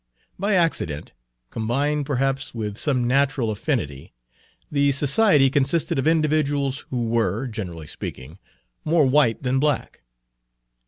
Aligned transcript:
By 0.39 0.55
accident, 0.55 1.11
combined 1.51 2.07
perhaps 2.07 2.55
with 2.55 2.75
some 2.75 3.07
natural 3.07 3.51
affinity, 3.51 4.15
the 4.71 4.91
society 4.93 5.51
consisted 5.51 5.99
of 5.99 6.07
individuals 6.07 6.85
who 6.89 7.07
were, 7.07 7.45
generally 7.45 7.85
speaking, 7.85 8.39
more 8.83 9.05
white 9.05 9.43
than 9.43 9.59
black. 9.59 10.01